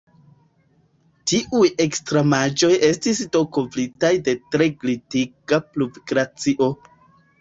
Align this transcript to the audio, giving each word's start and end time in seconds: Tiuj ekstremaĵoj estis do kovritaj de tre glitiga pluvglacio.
Tiuj 1.31 1.67
ekstremaĵoj 1.83 2.71
estis 2.89 3.21
do 3.37 3.43
kovritaj 3.59 4.13
de 4.29 4.35
tre 4.55 4.71
glitiga 4.85 5.61
pluvglacio. 5.69 6.75